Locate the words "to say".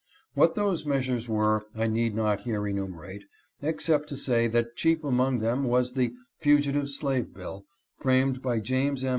4.09-4.47